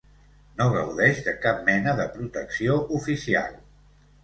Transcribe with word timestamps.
No 0.61 0.65
gaudeix 0.75 1.21
de 1.27 1.35
cap 1.43 1.61
mena 1.69 1.95
de 2.01 2.09
protecció 2.17 2.81
oficial. 3.03 3.57